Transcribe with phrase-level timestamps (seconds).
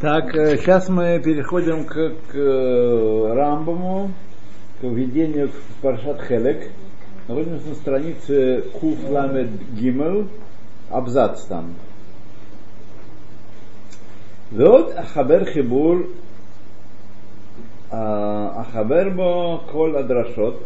[0.00, 4.10] Так, сейчас мы переходим к, к Рамбаму,
[4.80, 6.70] к введению в Паршат Хелек.
[7.28, 10.28] Находимся на странице Куф Ламед Гимел,
[10.90, 11.74] абзац там.
[14.52, 15.96] ועוד אחבר חיבור,
[17.90, 20.64] אחבר בו כל הדרשות,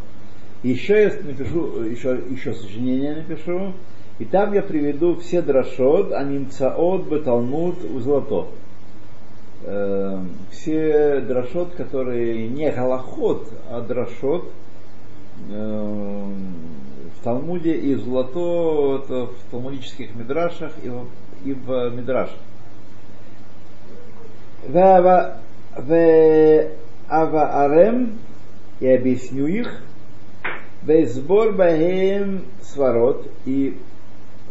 [0.62, 3.72] еще я напишу, еще, еще сочинение напишу,
[4.18, 8.48] и там я приведу все драшот, анимцаот, беталмуд, узлото.
[9.67, 10.19] Э,
[10.51, 14.51] все драшот, которые не галахот, а драшот
[15.49, 16.33] э,
[17.19, 21.07] в Талмуде и золото это в талмудических мидрашах и в,
[21.45, 22.37] и в мидрашах.
[24.67, 25.09] В
[27.07, 28.19] Аваарем
[28.79, 29.81] и объясню их,
[30.83, 33.75] Везбор Бахем Сварот и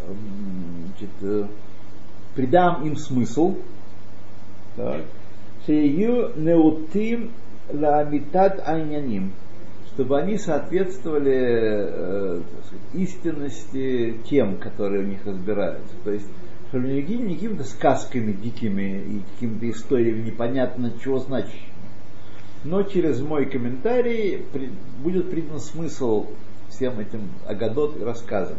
[0.07, 1.49] значит,
[2.35, 3.55] придам им смысл,
[5.67, 7.31] Шею неутим
[7.73, 9.33] ламитат айняним,
[9.93, 15.95] чтобы они соответствовали э, сказать, истинности тем, которые у них разбираются.
[16.05, 16.27] То есть,
[16.69, 21.61] чтобы не какими-то сказками дикими и какими-то историями непонятно чего значит.
[22.65, 24.71] Но через мой комментарий при,
[25.03, 26.27] будет придан смысл
[26.69, 28.57] всем этим агадот и рассказам.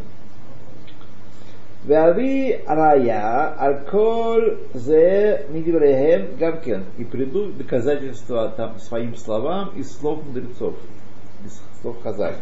[1.86, 6.84] Вави рая алкол зе мидиврехем гамкен.
[6.98, 10.74] И приду доказательства там своим словам из слов мудрецов,
[11.44, 12.38] из слов Хазаля.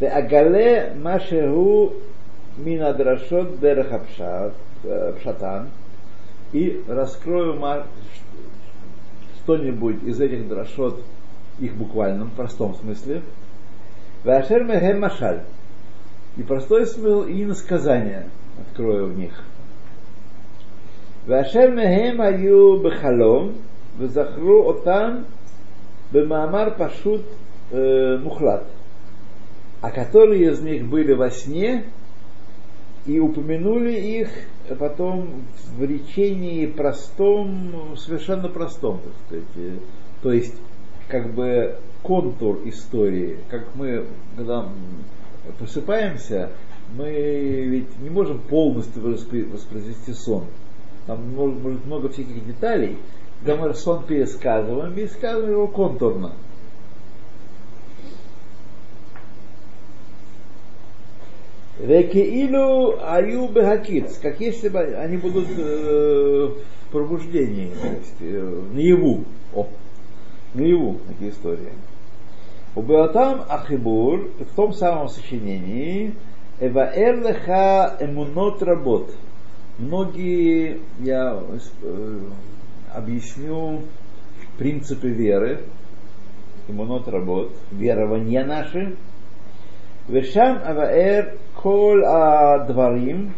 [0.00, 1.92] Агале машеху
[2.56, 4.54] минадрашот дерахапшат
[5.18, 5.68] пшатан
[6.52, 7.60] и раскрою
[9.42, 11.02] что-нибудь из этих драшот,
[11.58, 13.20] их буквальном, простом смысле.
[14.24, 15.42] Вашер мехем машаль
[16.37, 18.27] и простой смысл и иносказания
[18.59, 19.43] открою в них.
[21.27, 23.55] Вашер мехем аю бехалом,
[23.97, 25.23] וזכרו אותם
[26.11, 27.21] במאמר пашут
[28.23, 28.65] мухлат,
[29.81, 31.85] а которые из них были во сне
[33.05, 34.29] и упомянули их
[34.79, 35.43] потом
[35.75, 39.79] в речении простом, совершенно простом, так сказать.
[40.21, 40.55] То есть,
[41.07, 44.05] как бы контур истории, как мы,
[44.37, 44.69] когда
[45.58, 46.50] просыпаемся,
[46.96, 50.44] мы ведь не можем полностью воспроизвести сон.
[51.06, 52.98] Там может, быть много всяких деталей.
[53.40, 56.32] Когда мы сон пересказываем, пересказываем его контурно.
[61.78, 66.50] Векеилу аю бехакиц, как если бы они будут э,
[66.86, 69.24] в пробуждении, то есть э, наяву.
[69.54, 69.68] О,
[70.54, 71.72] наяву такие истории.
[72.78, 76.14] Убеатам Ахибур, в том самом сочинении,
[76.60, 79.10] Эваэр леха эмунот работ.
[79.78, 81.42] Многие, я
[81.82, 82.20] э,
[82.94, 83.80] объясню
[84.58, 85.62] принципы веры,
[86.68, 88.94] эмунот работ, верования наши.
[90.06, 93.34] Вешам аваэр кол а дварим,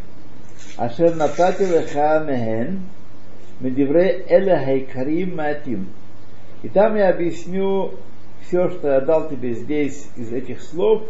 [0.77, 2.83] ашер натати леха мехен,
[3.61, 5.89] медивре Эле хайкарим матим.
[6.63, 7.95] И там я объясню
[8.47, 11.03] все, что я дал тебе здесь из этих слов,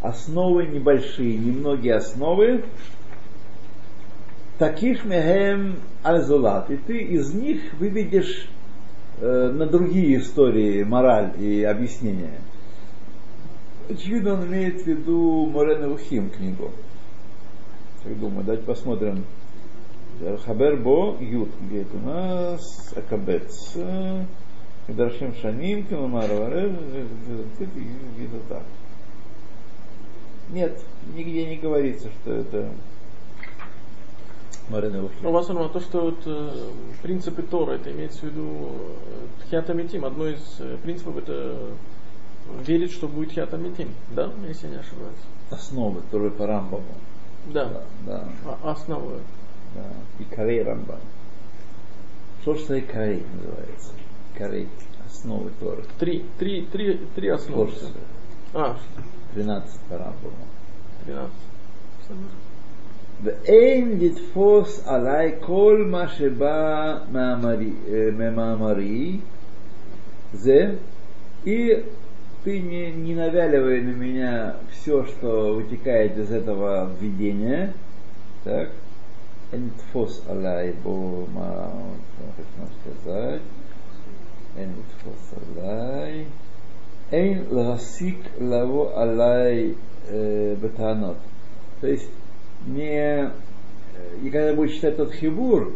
[0.00, 2.64] основы небольшие, немногие основы,
[4.58, 6.70] таких мехем альзулат.
[6.70, 8.48] И ты из них выведешь
[9.20, 12.40] э, на другие истории мораль и объяснения.
[13.88, 16.70] Очевидно, он имеет в виду Морена Ухим книгу.
[18.04, 19.24] Как думаю, давайте посмотрим.
[20.44, 22.92] Хабер Бо Ют, где это у нас?
[22.94, 23.76] Акабец.
[24.88, 26.26] Медрашим Шаним, Киломар
[28.16, 28.62] где-то так.
[30.50, 30.80] Нет,
[31.14, 32.70] нигде не говорится, что это
[34.70, 36.70] Марина Ну, у вас то, что вот, э,
[37.02, 38.70] принципы Тора, это имеется в виду
[39.06, 40.04] э, Тхиатамитим.
[40.04, 41.56] Одно из э, принципов это
[42.66, 45.16] верить, что будет Тхиатамитим, да, если я не ошибаюсь?
[45.50, 46.84] Основы Торы по Рамбаму.
[47.46, 47.64] Да.
[47.66, 48.28] да, да.
[48.62, 49.20] А, основы.
[49.74, 49.84] Да.
[50.18, 51.00] И Карей Рамбам.
[52.42, 53.92] Что ж это Карей называется?
[54.38, 54.68] Икарей,
[55.04, 55.82] основы Торы.
[55.98, 57.66] Три, три, три, три основы.
[57.66, 57.88] Порции.
[58.54, 58.76] А.
[59.34, 60.30] 13 парабол.
[61.06, 61.06] по-моему.
[61.06, 61.32] 13.
[63.48, 69.22] Эйн литфос алай кол машеба мемамари
[70.32, 70.78] э, зе
[71.44, 71.84] и
[72.44, 77.74] ты не, не навяливай на меня все, что вытекает из этого введения,
[78.44, 78.70] Так.
[79.50, 81.26] Энтфос алай бо
[82.36, 82.68] как нам
[83.02, 83.40] сказать.
[84.57, 86.23] אין לתפוס עליי,
[87.11, 89.73] אין להסיק לבוא עליי
[90.07, 90.11] э,
[90.61, 91.17] бетанот.
[91.81, 92.09] То есть
[92.67, 93.31] не
[94.21, 95.73] и когда будет читать тот хибур,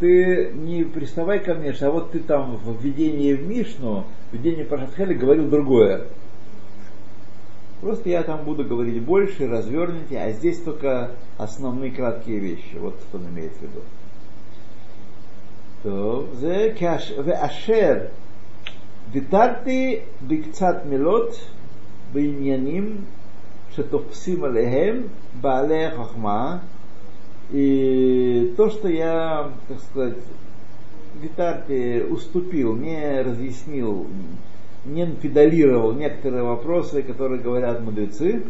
[0.00, 4.64] ты не приставай ко мне, а вот ты там в введении в Мишну, в введении
[4.64, 6.06] Пашатхели говорил другое.
[7.80, 12.76] Просто я там буду говорить больше, развернуте, а здесь только основные краткие вещи.
[12.76, 13.80] Вот что он имеет в виду.
[15.82, 17.12] טוב, זה כאש...
[17.24, 17.98] ואשר
[19.14, 19.96] ויתרתי
[20.26, 21.40] בקצת מילות
[22.12, 22.96] בעניינים
[23.72, 25.02] שתופסים עליהם
[25.40, 26.58] בעלי החוכמה,
[27.52, 30.18] и то, что я, так сказать,
[31.20, 34.06] Витарте уступил, не разъяснил,
[34.84, 38.44] не педалировал некоторые вопросы, которые говорят мудрецы,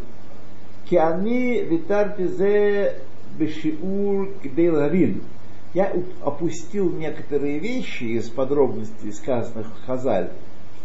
[0.88, 2.94] Киани Витарте зе
[3.38, 5.22] бешиур кдейлавин.
[5.72, 10.30] Я опустил некоторые вещи из подробностей, сказанных в Хазаль,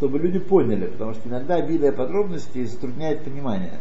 [0.00, 3.75] чтобы люди поняли, потому что иногда обилие подробностей затрудняет понимание.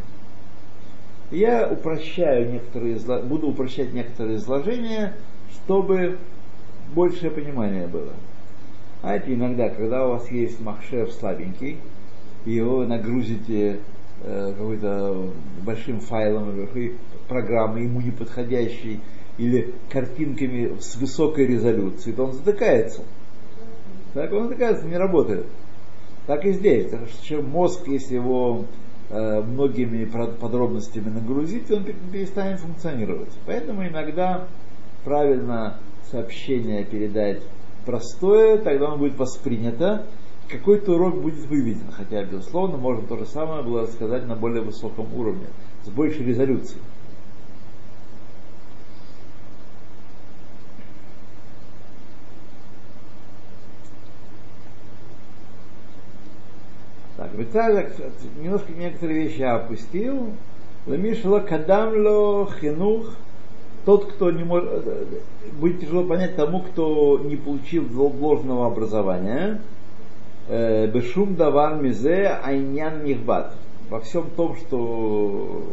[1.30, 5.14] Я упрощаю некоторые, буду упрощать некоторые изложения,
[5.54, 6.18] чтобы
[6.94, 8.12] большее понимание было.
[9.00, 11.78] А это иногда, когда у вас есть махшер слабенький,
[12.44, 13.78] и его нагрузите
[14.22, 15.30] э, какой-то
[15.64, 16.68] большим файлом,
[17.28, 19.00] программой ему не подходящей,
[19.38, 23.04] или картинками с высокой резолюцией, то он затыкается.
[24.12, 25.46] Так он затыкается, не работает.
[26.26, 26.92] Так и здесь.
[27.22, 28.64] Что мозг, если его
[29.10, 33.32] э, многими подробностями нагрузить, он перестанет функционировать.
[33.46, 34.46] Поэтому иногда
[35.04, 35.78] правильно
[36.10, 37.42] сообщение передать
[37.86, 40.06] простое, тогда оно будет воспринято,
[40.48, 45.06] какой-то урок будет выведен, хотя, безусловно, можно то же самое было сказать на более высоком
[45.14, 45.46] уровне,
[45.84, 46.80] с большей резолюцией.
[57.40, 57.90] Бецалек
[58.38, 60.26] немножко некоторые вещи я опустил.
[60.86, 63.14] Ламишло кадамло хинух.
[63.86, 64.84] Тот, кто не может,
[65.58, 69.62] будет тяжело понять тому, кто не получил ложного образования.
[70.48, 73.54] Э, Бешум давар мизе айнян нихбат.
[73.88, 75.64] Во всем том, что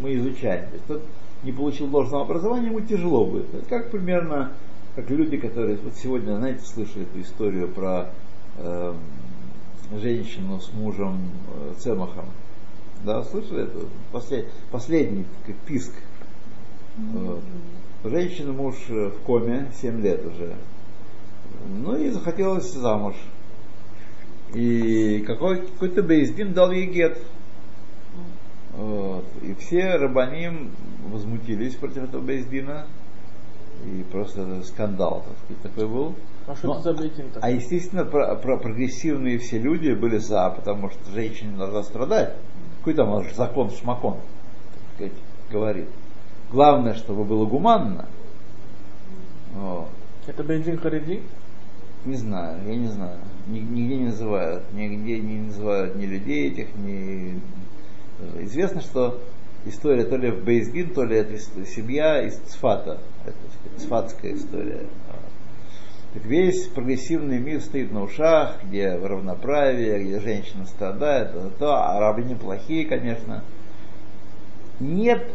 [0.00, 0.64] мы изучаем.
[0.88, 1.02] Тот
[1.42, 3.54] не получил ложного образования, ему тяжело будет.
[3.54, 4.52] Это как примерно,
[4.96, 8.06] как люди, которые вот сегодня, знаете, слышали эту историю про
[8.56, 8.94] э,
[10.00, 11.18] женщину с мужем
[11.54, 12.26] э, Цемахом.
[13.04, 13.78] Да, слышали это?
[14.12, 15.92] Послед, последний как писк.
[16.96, 17.42] Вот.
[18.04, 20.54] Женщина, муж э, в коме, 7 лет уже.
[21.68, 23.14] Ну и захотелось замуж.
[24.54, 27.18] И какой, какой-то Бейздин дал ей гет.
[28.76, 29.24] Вот.
[29.42, 30.70] И все рабаним
[31.10, 32.86] возмутились против этого Бейздина.
[33.84, 36.14] И просто скандал, так сказать, такой был.
[36.46, 40.90] А что Но, за бейтин А естественно, про, про прогрессивные все люди были за, потому
[40.90, 42.34] что женщине должна страдать.
[42.78, 45.12] Какой там закон шмакон, так сказать,
[45.50, 45.88] говорит.
[46.50, 48.06] Главное, чтобы было гуманно.
[49.54, 49.88] Вот.
[50.26, 51.22] Это бензин хариди?
[52.04, 53.18] Не знаю, я не знаю.
[53.46, 57.40] Нигде не называют, нигде не называют ни людей этих, ни...
[58.40, 59.20] Известно, что
[59.66, 63.00] история то ли в Бейсгин, то ли это семья из Цфата.
[63.24, 63.36] Это
[63.80, 64.80] цфатская история.
[66.14, 71.98] Так весь прогрессивный мир стоит на ушах, где равноправие, где женщина страдает, то, то а
[71.98, 73.42] рабы неплохие, конечно.
[74.78, 75.26] Нет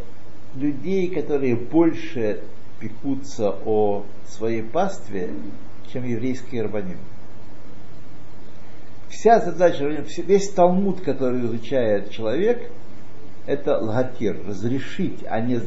[0.56, 2.42] людей, которые больше
[2.80, 5.32] пекутся о своей пастве,
[5.92, 6.98] чем еврейские рабаним.
[9.10, 12.72] Вся задача, весь талмуд, который изучает человек,
[13.50, 15.60] это лагатир, разрешить, а не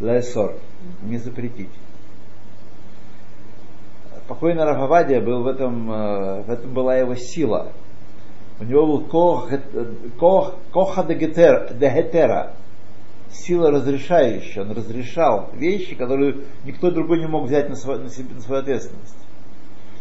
[0.00, 0.54] лаэсор,
[1.02, 1.70] не запретить
[4.32, 7.72] покойный Рафавадия был в этом, э, в этом была его сила.
[8.60, 9.50] У него был кох,
[10.72, 12.54] коха дегетера,
[13.30, 14.62] сила разрешающая.
[14.62, 18.62] Он разрешал вещи, которые никто другой не мог взять на, свой, на, себе, на свою
[18.62, 19.16] ответственность.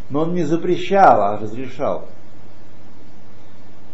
[0.10, 2.08] Но он не запрещал, а разрешал.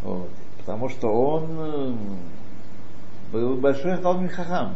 [0.03, 0.29] Вот.
[0.57, 1.93] Потому что он э,
[3.31, 4.75] был большой Талмин Хахам.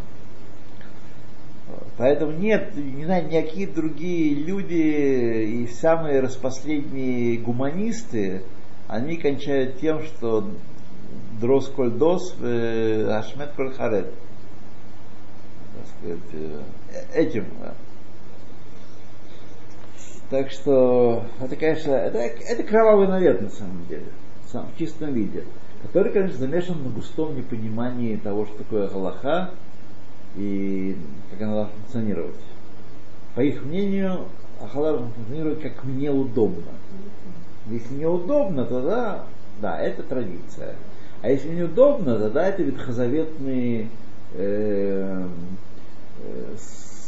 [1.98, 8.44] Поэтому нет, не знаю, никакие другие люди и самые распоследние гуманисты,
[8.88, 10.50] они кончают тем, что
[11.40, 14.14] дрос коль дос, ашмет коль харет.
[17.14, 17.46] Этим.
[20.30, 24.06] Так что это, конечно, это, это кровавый навет на самом деле,
[24.54, 25.46] в чистом виде,
[25.82, 29.52] который, конечно, замешан на густом непонимании того, что такое Галаха,
[30.36, 30.96] и
[31.32, 32.36] как она должна функционировать.
[33.36, 34.26] По их мнению,
[34.62, 36.72] Ахала должна функционировать как мне удобно.
[37.70, 39.26] Если неудобно, тогда
[39.62, 40.76] да, это традиция.
[41.22, 43.90] А если неудобно, тогда это ветхозаветные
[44.34, 45.28] э,
[46.24, 46.56] э,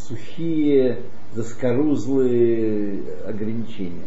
[0.07, 0.99] сухие
[1.33, 4.03] заскорузлые ограничения,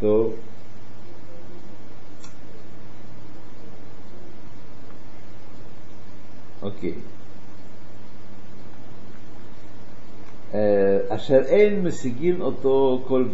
[0.00, 0.34] то
[6.60, 6.98] окей.
[10.50, 13.28] Ашер эйн масигин ото коль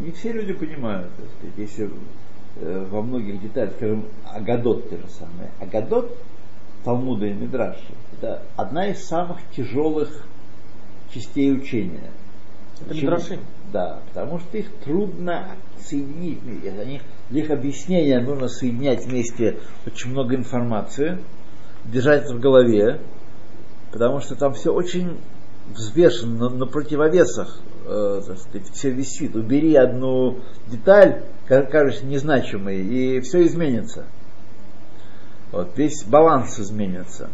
[0.00, 1.90] Не все люди понимают, так сказать, если
[2.56, 5.50] э, во многих деталях, скажем, Агадот те же самые.
[5.60, 6.16] Агадот
[6.84, 10.26] Талмуда и Мидраши это одна из самых тяжелых
[11.12, 12.10] частей учения.
[12.80, 13.38] Это Мидраши?
[13.72, 16.40] Да, потому что их трудно соединить.
[16.80, 21.18] Они, их объяснения нужно соединять вместе очень много информации,
[21.84, 23.00] держать это в голове,
[23.92, 25.18] потому что там все очень
[25.74, 29.36] взвешен на, на противовесах, э, так сказать, все висит.
[29.36, 34.06] Убери одну деталь, кажется незначимой, и все изменится.
[35.52, 37.28] Вот, весь баланс изменится.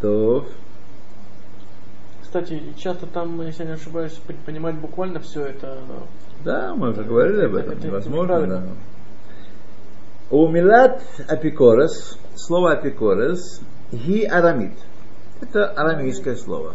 [0.00, 0.46] То.
[2.30, 4.12] Кстати, часто там, если не ошибаюсь,
[4.46, 5.78] понимать буквально все это.
[6.44, 7.72] Да, мы уже говорили об этом.
[7.72, 8.62] Это, невозможно, да.
[10.30, 13.60] У Милат Апикорес, слово Апикорес,
[13.90, 14.74] ги арамит.
[15.40, 16.74] Это арамейское слово.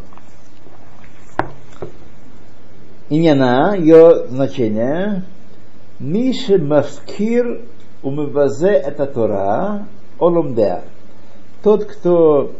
[3.09, 5.24] Имена, ее значение,
[6.00, 7.62] Миши Маскир
[8.03, 9.88] умывазе это Тора,
[10.19, 10.81] олумдеа.
[11.63, 12.51] Тот, кто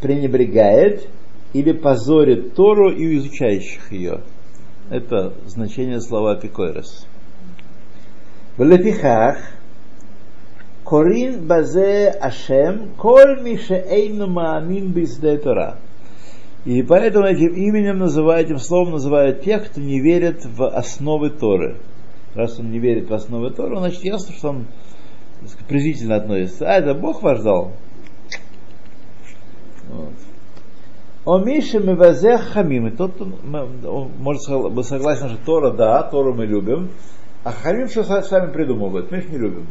[0.00, 1.10] пренебрегает
[1.52, 4.20] или позорит Тору и изучающих ее.
[4.90, 7.06] Это значение слова Пикойрос.
[8.58, 9.38] Блефихах
[10.84, 15.78] Корин базе Ашем коль мише эйну маамин бизде Тора.
[16.64, 21.78] И поэтому этим именем называют, этим словом называют тех, кто не верит в основы Торы.
[22.34, 24.66] Раз он не верит в основы Торы, значит ясно, что он
[25.46, 26.66] сказать, презрительно относится.
[26.66, 27.72] А, это Бог вас дал.
[29.88, 30.14] Вот.
[31.24, 32.88] О Мише Мевазе Хамим.
[32.88, 36.90] И тот, может быть согласен, что Тора, да, Тору мы любим,
[37.44, 39.66] а Хамим все сами придумывают, мы их не любим.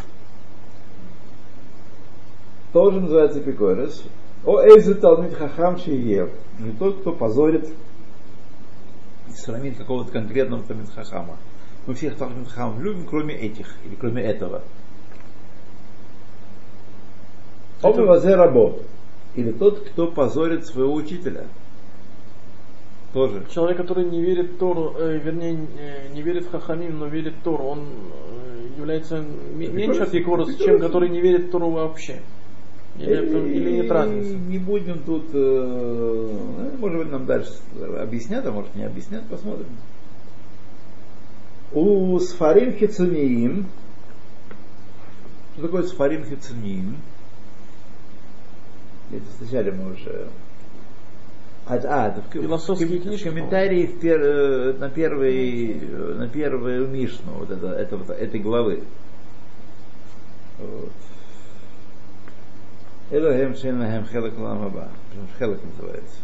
[2.72, 4.04] Тоже называется Пикорес.
[4.46, 6.30] О Эйзу Талмит Хахам Шиев.
[6.60, 7.68] Не тот, кто позорит
[9.28, 11.36] и срамит какого-то конкретного Талмит Хахама.
[11.86, 14.62] Мы всех Талмит Хахамов любим, кроме этих, или кроме этого.
[17.84, 18.80] Оба Вазе Рабо.
[19.36, 21.46] Или тот, кто позорит своего учителя–
[23.14, 23.44] тоже.
[23.54, 27.36] Человек, который не верит в Тору, э, вернее, э, не верит в Хахамим, но верит
[27.36, 29.24] в Тору, он э, является
[29.54, 32.22] меньше апикорус, чем который не верит в Тору вообще.
[32.98, 34.34] Или, это, или нет разницы?
[34.36, 36.38] Не будем тут, э,
[36.80, 37.54] может быть, нам дальше
[38.00, 39.68] объяснят, а может не объяснят, посмотрим.
[41.74, 43.68] У Сфарим Хицуниим,
[45.54, 46.98] что такое Сфарим Хицуниим?
[49.12, 50.28] Это встречали мы уже
[51.66, 53.26] а, а в, Философские в, книжки.
[53.26, 55.80] комментарии в пер, э, на первый
[56.18, 58.84] на первую Мишну вот это, это, вот, этой главы.
[60.58, 60.92] Вот.
[63.12, 64.90] Элохем шен хелек ламаба.
[65.38, 66.18] Хелек называется.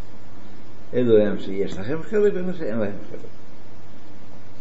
[0.92, 3.32] Элохем шееш лахем хелек, элохем шен лахем хелек.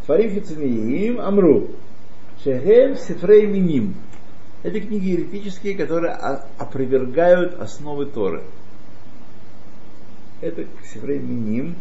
[0.03, 1.71] Тфарим хицмиим амру.
[2.43, 3.95] Шехем сифрей миним.
[4.63, 8.43] Это книги еретические, которые опровергают основы Торы
[10.41, 11.75] это Сифрей Миним,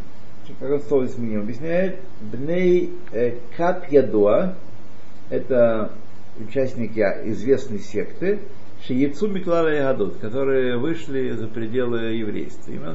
[0.59, 4.55] как он слово с Миним объясняет, Бней э, Кат Ядуа,
[5.29, 5.93] это
[6.39, 8.39] участники известной секты,
[8.87, 12.71] Шиецу Миклала Ягадут, которые вышли за пределы еврейства.
[12.71, 12.93] Именно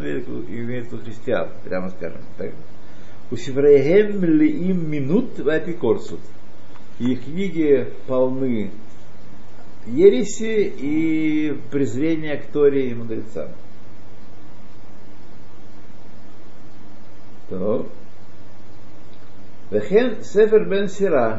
[0.48, 2.22] имеет в виду христиан, прямо скажем.
[2.38, 2.52] Так.
[3.30, 6.20] У Сифрейгем им минут в Апикорсут.
[7.00, 8.72] Их книги полны
[9.87, 13.49] ереси и презрения к Торе и мудрецам.
[17.49, 17.89] טוב.
[19.73, 21.39] וכן ספר בן סירה,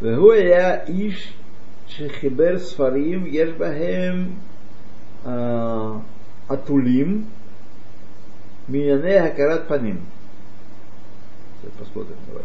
[0.00, 1.32] והוא היה איש
[1.86, 4.28] שחיבר ספרים, יש בהם
[6.48, 7.24] עטולים
[8.68, 10.00] מענייני הכרת פנים.
[11.78, 12.42] Посмотрим, давай.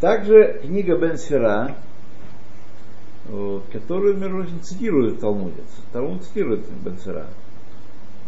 [0.00, 1.74] Также книга Бен Сира,
[3.72, 5.66] которую, между прочим, цитирует Талмудец.
[5.92, 7.26] Талмуд цитирует Бен Сира.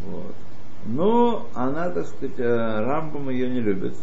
[0.05, 0.35] Вот.
[0.87, 3.95] Но она, так сказать, э, Рамбам ее не любит.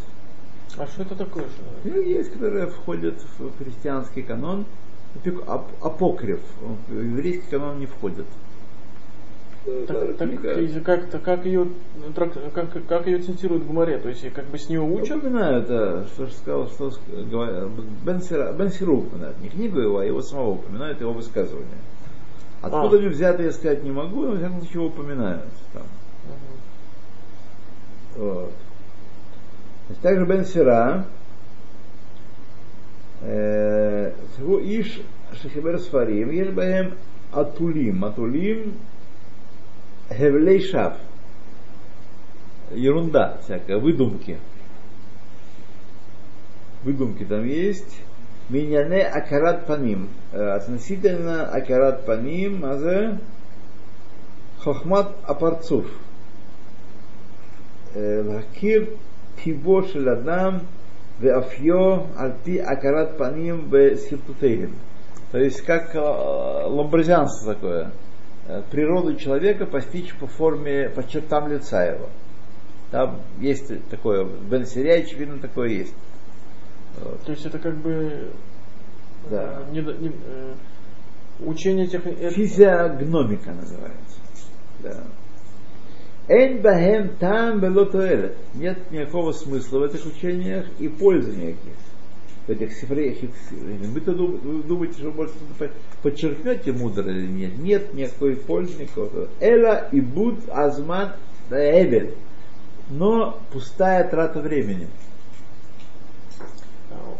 [0.77, 1.45] А что это такое?
[1.83, 4.65] Ну, есть, которые входят в христианский канон,
[5.81, 6.39] апокриф,
[6.87, 8.27] в еврейский канон не входит.
[9.67, 11.67] Так, так, как, ее,
[12.53, 15.17] как, как ее цитируют в Гумаре, то есть как бы с нее учат?
[15.17, 16.93] Упоминают, да, что же сказал, что
[18.05, 21.67] Бен, Сира, Бен Сиру упоминает, не книгу его, а его самого упоминают, его высказывание.
[22.61, 22.99] Откуда а.
[22.99, 25.43] они взяты, я сказать не могу, но всяком случае упоминают
[25.73, 25.83] там.
[28.15, 28.23] Угу.
[28.23, 28.53] Вот.
[29.87, 31.05] Значит, также Бен Сира,
[33.21, 35.01] э, Иш
[35.41, 36.93] Шахибер Сфарим, есть баем
[37.33, 38.05] Атулим.
[38.05, 38.75] Атулим
[40.08, 40.94] Хевлей Шав.
[42.72, 44.38] Ерунда всякая, выдумки.
[46.84, 48.00] Выдумки там есть.
[48.48, 50.08] Миняне Акарат Паним.
[50.32, 53.18] Относительно Акарат Паним, а за
[54.58, 55.86] Хохмат Апарцуф.
[57.94, 58.84] להכיר
[59.42, 60.58] טיבו של אדם
[61.20, 64.70] ואפיו על פי הכרת פנים ושרטוטיהם.
[65.32, 67.90] То есть как ламбразианство такое.
[68.71, 72.07] Природу человека постичь по форме, по чертам лица его.
[72.91, 75.93] Там есть такое, в Бен очевидно, такое есть.
[76.99, 77.21] Вот.
[77.23, 78.31] То есть это как бы
[79.29, 79.63] да.
[79.71, 80.53] не, не, э,
[81.41, 82.01] учение этих...
[82.33, 84.19] Физиогномика называется.
[84.79, 85.03] Да.
[86.29, 87.59] Эйн бахем там
[88.53, 91.73] Нет никакого смысла в этих учениях и пользы никаких.
[92.47, 93.17] В этих сифреях
[93.51, 95.33] Вы-то думаете, что может
[96.01, 97.57] подчеркнете мудро или нет?
[97.57, 99.27] Нет никакой пользы никакого.
[99.41, 101.11] Эла и буд азман
[101.51, 102.13] эбель.
[102.89, 104.87] Но пустая трата времени.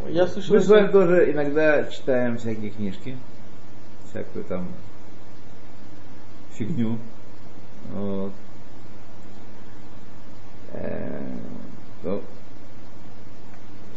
[0.08, 3.18] Я слышал, Мы с вами тоже иногда читаем всякие книжки,
[4.10, 4.68] всякую там
[6.54, 6.98] фигню.
[7.92, 8.32] Вот.
[10.72, 12.20] Э,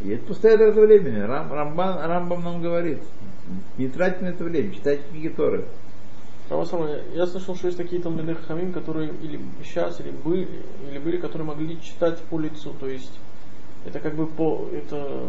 [0.03, 1.19] и это пустая трата времени.
[1.19, 2.99] Рам, Рамбан, Рамбам нам говорит,
[3.77, 5.65] не тратьте на это время, читайте книги Торы.
[7.13, 10.47] Я слышал, что есть такие там хамим, которые или сейчас, или были,
[10.89, 12.73] или были, которые могли читать по лицу.
[12.77, 13.17] То есть
[13.85, 15.23] это как бы по это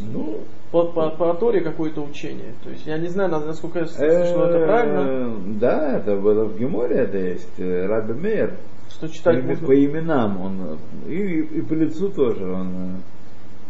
[0.00, 0.40] ну,
[0.70, 2.54] по, по, по Торе какое-то учение.
[2.62, 5.36] То есть я не знаю, насколько я слышал это правильно.
[5.58, 8.54] Да, это было в Геморе, это есть э, Раби Мейер
[8.98, 9.66] что читать можно...
[9.66, 13.02] По именам он, и, и по лицу тоже он.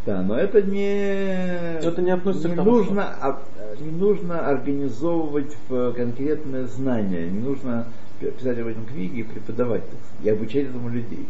[0.07, 3.85] Да, но это не, это не, относится не, к тому, нужно, что...
[3.85, 7.87] не нужно организовывать в конкретное знание, не нужно
[8.21, 9.83] писать об этом книги и преподавать
[10.23, 11.27] и обучать этому людей.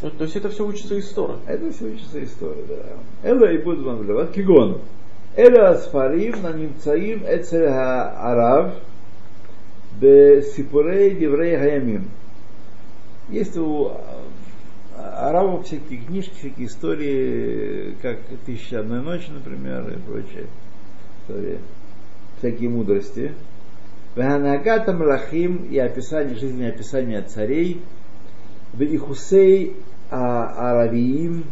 [0.00, 1.36] То, то есть это все учится из Тора?
[1.46, 3.28] Это все учится из Тора, да.
[3.28, 4.78] Эла и буду вам говорить, кигон.
[5.36, 8.74] Эла асфарим на немцаим эцель арав
[10.00, 12.10] бесипурей диврей хаямим.
[13.30, 14.15] Есть у а,
[15.16, 20.46] арабов всякие книжки, всякие истории, как «Тысяча одной ночи», например, и прочее.
[21.22, 21.58] Истории.
[22.38, 23.32] Всякие мудрости.
[24.14, 27.82] Ваханагата Млахим и описание жизни, описание царей.
[28.74, 29.76] Вихусей
[30.10, 31.44] Аравиим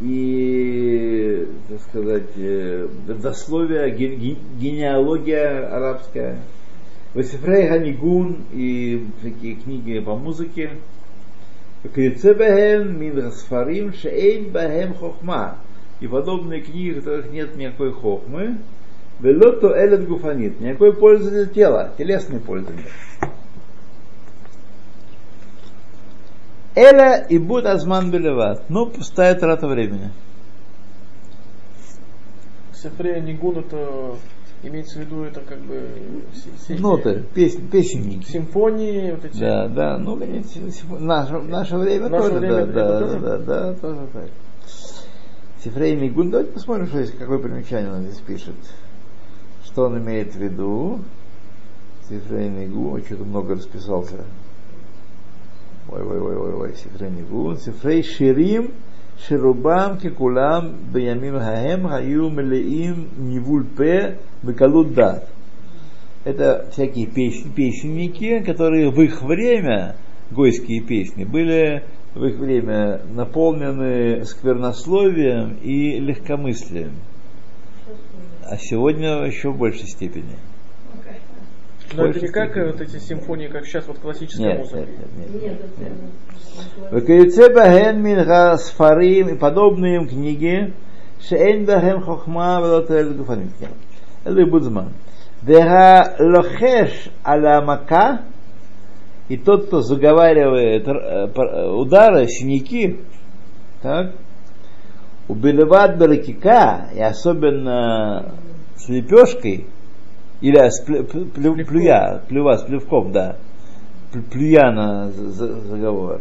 [0.00, 6.38] и, так сказать, э, дословие, генеалогия арабская.
[7.12, 10.70] Васифрей Ганигун и всякие книги по музыке.
[11.82, 15.56] Крицебехем мин расфарим шейн бахем хохма.
[16.00, 18.58] И подобные книги, в которых нет никакой хохмы.
[19.20, 20.60] Велото элет гуфанит.
[20.60, 23.30] Никакой пользы для тела, телесной пользы нет.
[26.74, 28.68] Эля и буд азман белеват.
[28.68, 30.10] Но пустая трата времени.
[32.74, 34.14] Сефрея Нигун это
[34.62, 35.88] Имеется в виду это как бы
[36.78, 38.30] ноты, песни, песенники.
[38.30, 39.38] Симфонии, вот эти.
[39.38, 40.16] Да, да, ну,
[40.98, 43.18] наше, наше время наше тоже, время, да, да, тоже?
[43.20, 44.28] да, да, тоже так.
[45.64, 48.54] Сифрей Мигун, давайте посмотрим, что есть, какое примечание он здесь пишет.
[49.64, 51.00] Что он имеет в виду?
[52.08, 54.24] Сифрей Мигун, что-то много расписался.
[55.90, 57.56] Ой, ой, ой, ой, ой, Сифрей Мигун.
[57.56, 58.72] Сифрей Ширим,
[59.26, 65.28] Шерубам кикулам бьямим хаем хаю млеим нивуль п бекалудат.
[66.24, 69.96] Это всякие песенники, которые в их время,
[70.30, 71.82] гойские песни, были
[72.14, 76.92] в их время наполнены сквернословием и легкомыслием.
[78.44, 80.36] А сегодня еще в большей степени.
[81.92, 82.70] Но это не как степени.
[82.70, 84.78] вот эти симфонии, как сейчас вот классическая нет, музыка.
[84.78, 85.42] Нет, нет, нет.
[85.42, 86.92] нет, нет.
[86.92, 90.72] Векаюце бахен мин сфарим и подобные им книги,
[91.20, 93.50] шеэн бахем хохма велотель гуфанит.
[94.24, 94.92] Это Будзман.
[95.42, 98.22] Дега лохеш аля мака,
[99.28, 103.00] и тот, кто заговаривает удары, синяки,
[103.80, 104.12] так,
[105.28, 108.34] у Белеват Белакика, и особенно
[108.76, 109.66] с лепешкой,
[110.40, 113.36] или с плю, плю, плюя, плюва, с плевком, да,
[114.30, 116.20] плюя на заговор.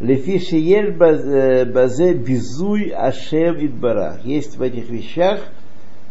[0.00, 4.24] Лефи шиель э, базе безуй ашем идбарах.
[4.24, 5.40] Есть в этих вещах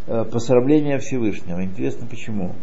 [0.08, 1.62] э, посрамление Всевышнего.
[1.62, 2.56] Интересно, почему?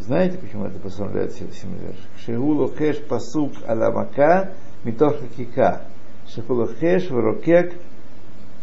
[0.00, 1.94] Знаете, почему это посрамляет Всевышнего?
[2.26, 4.50] Шигулу хэш пасук аламака
[4.84, 5.86] митох хакика.
[6.28, 7.72] Шигулу хэш врокек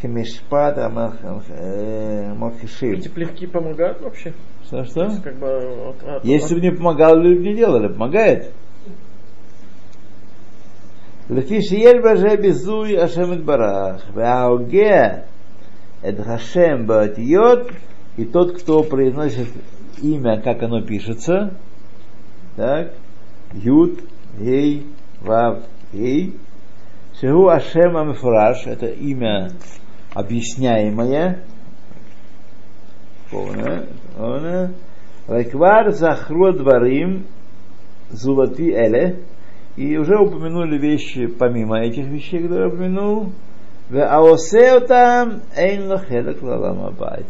[0.02, 2.94] Кемешпада Махишир.
[2.94, 4.34] Э, Эти плевки помогают вообще?
[4.64, 4.84] Что?
[4.86, 5.10] что?
[5.24, 7.88] Как бы от, от, Если бы не помогало, люди не делали.
[7.88, 8.52] Помогает.
[11.28, 14.02] Лефиши ельба же безуй ашемит барах.
[14.14, 15.26] Вауге
[16.02, 17.72] эд хашем батиот.
[18.18, 19.48] И тот, кто произносит
[20.02, 21.54] имя, как оно пишется,
[22.58, 22.94] так,
[23.54, 24.00] Юд,
[24.38, 24.86] Гей,
[25.22, 25.60] Вав,
[25.94, 26.36] Гей,
[27.20, 29.52] Шигу Ашем Амифраш, это имя
[30.20, 31.40] объясняемое,
[35.28, 37.26] Реквар Захру Дварим,
[38.10, 39.20] Зулати Эле,
[39.78, 43.32] и уже упомянули вещи, помимо этих вещей, которые я упомянул,
[44.88, 45.42] там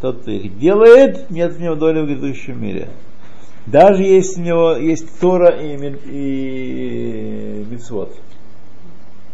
[0.02, 2.90] тот, кто их делает, нет в него доли в грядущем мире.
[3.66, 5.76] Даже если у него есть Тора и,
[6.06, 8.16] и Мицвод.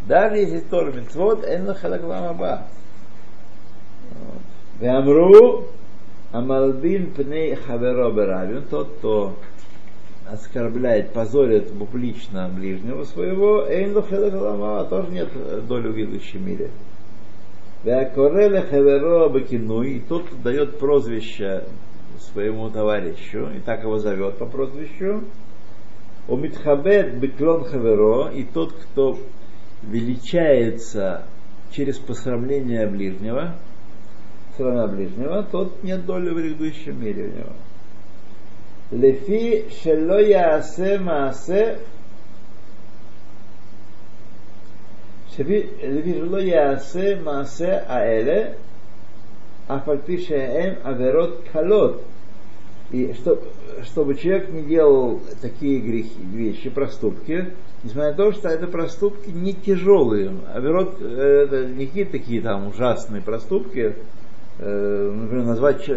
[0.08, 2.68] Даже если Тора и Мицвод, эйн лахелек лаламаба.
[4.80, 5.68] Веамру
[6.32, 9.36] Амалбин пней хаверо беравин, тот, кто
[10.30, 15.30] оскорбляет, позорит публично ближнего своего, эйн тоже нет
[15.68, 16.72] доли в грядущем мире.
[17.86, 21.64] Веакореле хаверо бакинуй, и тот дает прозвище
[22.20, 25.24] своему товарищу, и так его зовет по прозвищу.
[26.28, 29.20] У Митхабет беклон хаверо, и тот, кто
[29.84, 31.28] величается
[31.72, 33.56] через посрамление ближнего,
[34.56, 37.52] страна ближнего, тот нет доли в грядущем мире у него.
[38.92, 41.80] Лефи шелоя асе маасе.
[45.38, 48.58] Лефи шелоя асе маасе аэле
[49.68, 52.04] Афальпишеэм аверот калот.
[52.92, 53.42] И чтобы,
[53.84, 57.52] чтобы человек не делал такие грехи, вещи, проступки,
[57.84, 62.42] несмотря на то, что это проступки не тяжелые, а верот, э, это не какие-то такие
[62.42, 63.96] там ужасные проступки,
[64.60, 65.90] например, назвать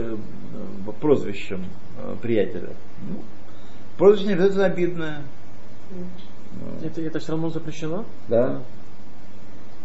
[1.00, 1.64] прозвищем
[2.02, 2.70] э, приятеля.
[3.08, 3.22] Ну,
[3.96, 5.22] прозвище не обязательно обидное.
[6.84, 8.04] Это, это все равно запрещено?
[8.28, 8.60] Да.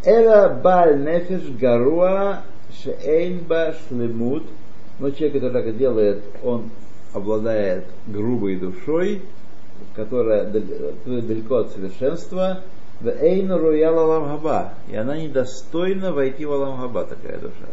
[0.03, 2.43] Эла баль нефиш гаруа
[2.83, 4.43] шеэйнба шлемут.
[4.99, 6.69] Но человек, который так делает, он
[7.13, 9.21] обладает грубой душой,
[9.95, 12.61] которая далеко от совершенства,
[12.99, 17.67] в эйну руяла ламгаба, и она недостойна войти в ламгаба, такая душа.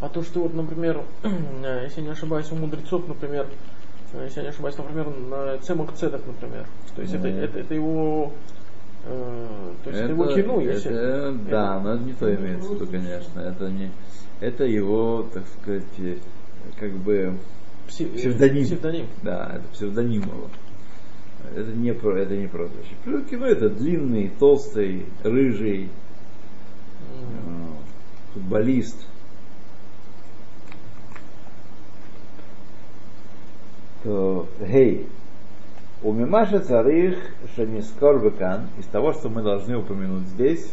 [0.00, 1.02] А то, что вот, например,
[1.82, 3.46] если не ошибаюсь, у мудрецов, например,
[4.12, 6.66] Э, если я не ошибаюсь, например, на Цемок Цедок, например.
[6.94, 7.18] То есть mm.
[7.18, 8.32] это, это, это его
[9.04, 10.90] э, то есть это, это его кину, если.
[10.90, 11.80] Это, да, это...
[11.84, 13.40] но это не то имеется в виду, конечно.
[13.40, 13.90] Это не
[14.40, 16.16] это его, так сказать, э,
[16.78, 17.34] как бы
[17.88, 18.64] псевдоним.
[18.64, 19.06] псевдоним.
[19.22, 20.48] Да, это псевдоним его.
[21.54, 22.94] Это не, про, это не прозвище.
[23.28, 25.88] Кино это длинный, толстый, рыжий.
[28.34, 29.06] Футболист.
[34.02, 35.06] то гей,
[36.02, 37.18] у Мимаша царих
[37.54, 40.72] шанискор бекан, из того, что мы должны упомянуть здесь,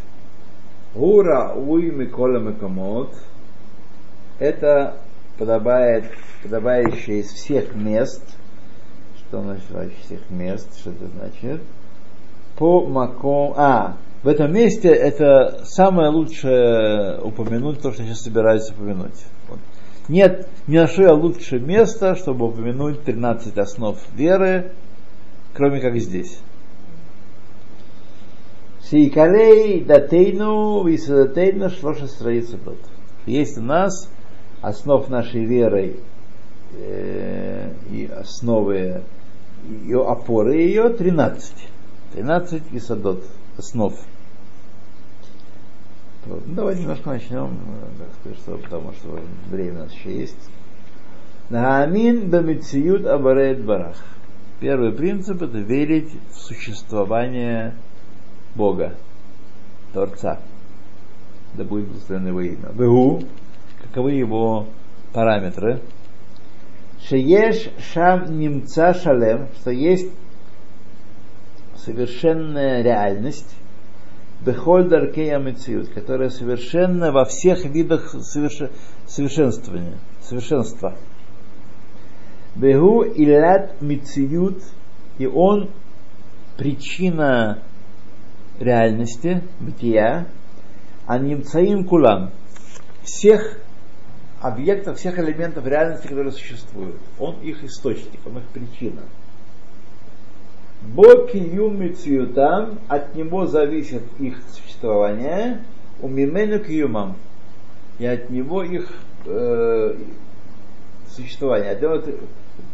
[0.96, 3.14] гура уй микола мекамот,
[4.40, 4.98] это
[5.38, 6.06] подобает,
[6.42, 8.24] подобающее из всех мест,
[9.18, 11.62] что значит из всех мест, что это значит,
[12.58, 18.70] по маком, а, в этом месте это самое лучшее упомянуть то, что я сейчас собираюсь
[18.72, 19.26] упомянуть.
[19.48, 19.60] Вот.
[20.10, 24.72] Нет, не нашел я лучшее место, чтобы упомянуть 13 основ веры,
[25.54, 26.40] кроме как здесь.
[28.82, 32.78] Сикалей датейну висадатейну шлоша страица тот.
[33.26, 34.10] Есть у нас
[34.62, 35.98] основ нашей веры
[36.74, 39.02] э, и основы
[39.84, 41.54] ее опоры ее 13.
[42.14, 43.26] 13 висадот
[43.58, 43.94] основ.
[46.26, 46.46] Вот.
[46.46, 47.58] Ну, давайте немножко начнем,
[47.98, 50.50] так сказать, что, потому что время у нас еще есть.
[51.50, 53.98] Наамин бамициют абарет барах.
[54.60, 57.76] Первый принцип это верить в существование
[58.56, 58.96] Бога,
[59.94, 60.40] Творца.
[61.54, 62.70] Да будет благословен его имя.
[62.74, 63.22] Бегу,
[63.84, 64.68] каковы его
[65.14, 65.80] параметры?
[67.08, 70.12] Шееш шам немца шалем, что есть
[71.88, 73.56] совершенная реальность,
[74.46, 78.70] Бехоль Даркея Мециют, которая совершенно во всех видах соверш...
[79.08, 80.96] совершенствования, совершенства.
[82.56, 84.64] Бегу Илят Мециют,
[85.18, 85.70] и он
[86.58, 87.64] причина
[88.60, 90.28] реальности, бытия,
[91.06, 92.32] а немцаим кулам,
[93.04, 93.60] всех
[94.42, 97.00] объектов, всех элементов реальности, которые существуют.
[97.18, 99.04] Он их источник, он их причина.
[100.82, 105.64] Боки юмицютам, от него зависит их существование,
[106.02, 107.16] у мимену кьюмам,
[108.00, 108.92] и от него их
[109.26, 109.96] э,
[111.10, 111.72] существование.
[111.72, 112.02] От него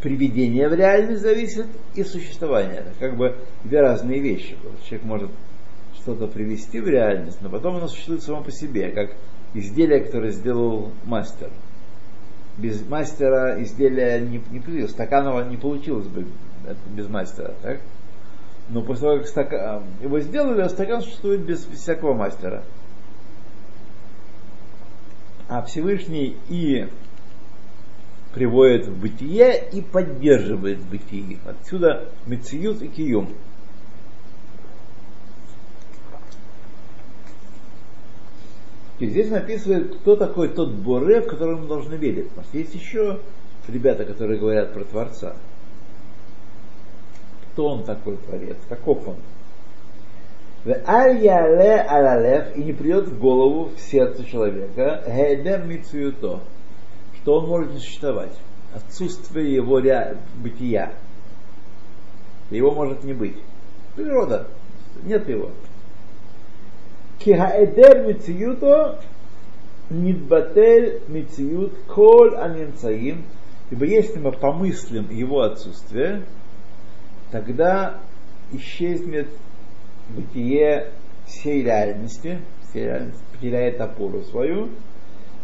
[0.02, 2.82] приведение в реальность зависит и существование.
[2.82, 4.58] Это как бы две разные вещи.
[4.86, 5.32] Человек может
[5.96, 9.12] что-то привести в реальность, но потом оно существует само по себе, как
[9.54, 11.50] изделие, которое сделал мастер.
[12.58, 16.26] Без мастера изделие не, не появилось, стаканова не получилось бы
[16.96, 17.80] без мастера, так?
[18.70, 22.64] Но после того, как стакан, его сделали, а стакан существует без, всякого мастера.
[25.50, 26.88] А Всевышний и
[28.34, 31.38] приводит в бытие и поддерживает бытие.
[31.46, 33.30] Отсюда мециют и киюм.
[39.00, 42.30] И здесь написывает, кто такой тот Боре, в котором мы должны верить.
[42.30, 43.20] Потому что есть еще
[43.68, 45.36] ребята, которые говорят про Творца.
[47.54, 48.58] Кто он такой Творец?
[48.68, 49.16] Каков он?
[50.66, 55.04] алалев и не придет в голову, в сердце человека,
[57.22, 58.34] что он может не существовать.
[58.74, 59.80] Отсутствие его
[60.36, 60.94] бытия.
[62.50, 63.38] Его может не быть.
[63.96, 64.48] Природа.
[65.04, 65.52] Нет его.
[67.20, 69.00] Кихаэдер мициюто
[69.92, 73.26] нидбатель мициют коль анинцаим.
[73.70, 76.24] Ибо если мы помыслим его отсутствие,
[77.34, 77.96] тогда
[78.54, 79.28] исчезнет
[80.10, 80.92] бытие
[81.26, 84.70] всей реальности, всей реальности потеряет опору свою.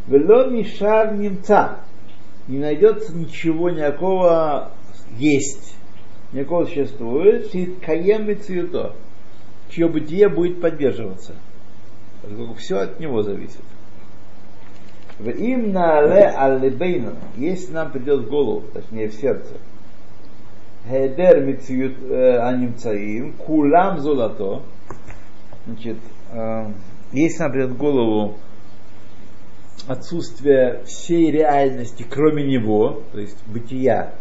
[0.08, 1.80] Вело мишар немца.
[2.48, 4.72] Не найдется ничего, никакого
[5.18, 5.76] есть,
[6.32, 7.52] никакого существует,
[7.86, 8.96] каем и цвето,
[9.70, 11.36] чье бытие будет поддерживаться–
[12.22, 13.62] поскольку все от него зависит.
[15.20, 16.74] В им на ле
[17.38, 19.52] если нам придет в голову, точнее в сердце,
[20.88, 24.62] Хедер мициют э, анимцаим, кулам золото,
[25.66, 25.98] значит,
[26.32, 26.72] э,
[27.12, 28.38] если нам придет в голову
[29.88, 34.14] отсутствие всей реальности, кроме него, то есть бытия,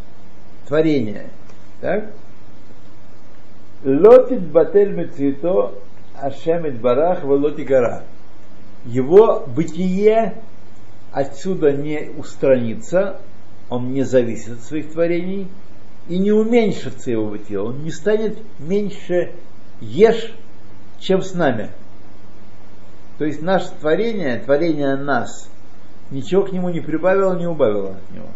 [0.67, 1.31] творения,
[1.81, 2.13] так?
[3.85, 5.75] Лотит батель мецвито
[6.21, 8.03] Ашем Барах Волоти Гора.
[8.85, 10.35] Его бытие
[11.13, 13.21] отсюда не устранится,
[13.71, 15.49] он не зависит от своих творений
[16.09, 17.69] и не уменьшится его тело.
[17.69, 19.33] он не станет меньше
[19.81, 20.35] ешь,
[20.99, 21.71] чем с нами.
[23.19, 25.51] То есть наше творение, творение нас,
[26.11, 28.29] ничего к нему не прибавило, не убавило от него.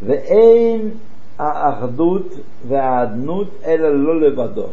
[0.00, 0.98] Вейн
[1.36, 4.72] ахдут веаднут эля лолевадо.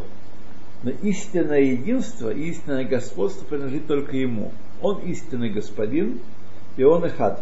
[0.84, 4.52] Но истинное единство и истинное господство принадлежит только ему.
[4.82, 6.20] Он истинный господин,
[6.76, 7.42] и он и хад.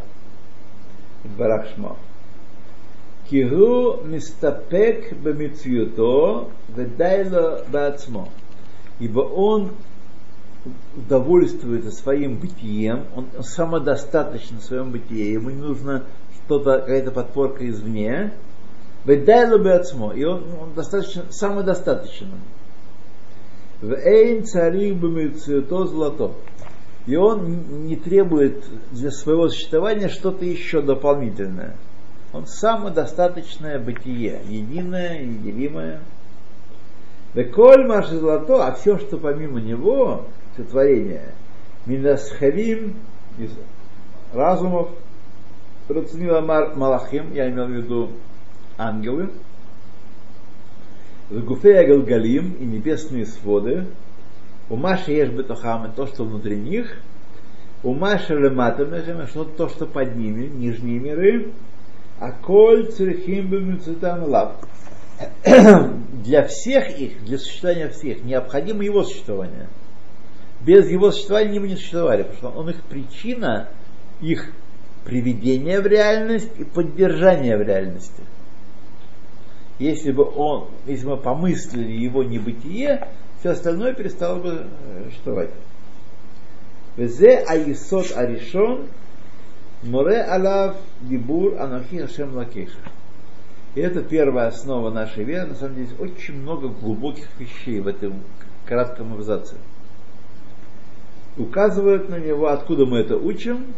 [1.23, 1.97] Барахшма.
[3.29, 8.29] Кигу мистапек бемицюто ведайло бацмо.
[8.99, 9.71] Ибо он
[10.95, 16.03] удовольствуется своим бытием, он самодостаточен в своем бытии, ему не нужно
[16.45, 18.34] что-то, какая-то подпорка извне,
[19.05, 20.13] Бедайлу беацмо.
[20.13, 22.27] И он, он достаточно, самодостаточен.
[23.81, 24.99] В эйн царих
[25.67, 26.31] то золото.
[27.07, 31.75] И он не требует для своего существования что-то еще дополнительное.
[32.33, 36.01] Он самодостаточное бытие, единое, неделимое.
[37.33, 41.33] Веколь маши золото, а все, что помимо него, сотворение,
[41.85, 42.95] минасхарим
[43.37, 43.51] из
[44.33, 44.89] разумов,
[45.89, 48.09] Рацнила Малахим, я имел в виду
[48.77, 49.29] ангелы,
[51.29, 53.87] гуфея галгалим и небесные своды,
[54.71, 56.97] у Маши ешь бетохам, то, что внутри них,
[57.84, 58.93] у Маши лематам,
[59.27, 61.51] что то, что под ними, нижние миры,
[62.19, 64.55] а коль цирхим бимицутам лав.
[66.23, 69.67] Для всех их, для существования всех, необходимо его существование.
[70.62, 73.67] Без его существования они не существовали, потому что он их причина,
[74.21, 74.51] их
[75.03, 78.23] приведения в реальность и поддержания в реальности
[79.81, 83.07] если бы он, если бы мы помыслили его небытие,
[83.41, 85.49] все остальное перестало бы э, существовать.
[86.95, 88.88] Везе аисот аришон
[89.82, 92.77] море алав дибур анахи хашем лакеша.
[93.73, 95.47] И это первая основа нашей веры.
[95.47, 98.21] На самом деле, очень много глубоких вещей в этом
[98.67, 99.56] кратком абзаце.
[101.36, 103.73] Указывают на него, откуда мы это учим,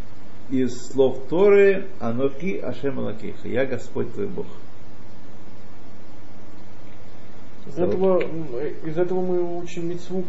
[0.49, 3.47] из слов Торы Анохи Ашем Алакиха.
[3.47, 4.47] Я Господь твой Бог.
[7.67, 8.21] Из этого,
[8.86, 10.23] из этого мы учим митцву,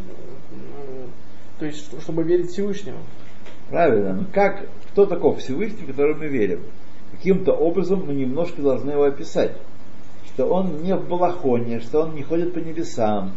[1.58, 2.98] то есть, чтобы верить Всевышнему.
[3.70, 4.14] Правильно.
[4.14, 6.60] Но как, кто такой Всевышний, в который мы верим?
[7.12, 9.52] Каким-то образом мы немножко должны его описать.
[10.26, 13.32] Что он не в балахоне, что он не ходит по небесам,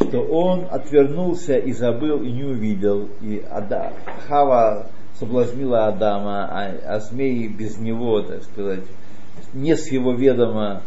[0.00, 3.92] что он отвернулся и забыл и не увидел, и Ада,
[4.28, 4.86] Хава
[5.18, 8.84] соблазнила Адама, а, а змей без него, так сказать,
[9.52, 10.82] не с его ведома,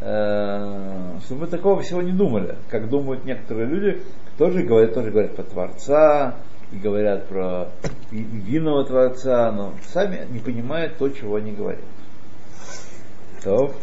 [0.00, 4.02] чтобы мы такого всего не думали, как думают некоторые люди,
[4.38, 6.36] тоже говорят, тоже говорят про Творца,
[6.72, 7.68] и говорят про
[8.10, 11.84] единого Творца, но сами не понимают то, чего они говорят.
[13.42, 13.74] То.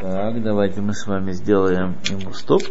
[0.00, 2.62] Так, давайте мы с вами сделаем ему стоп.